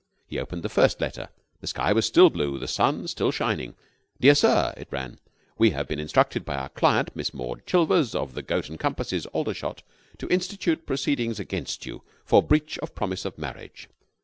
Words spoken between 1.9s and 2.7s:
was still blue, the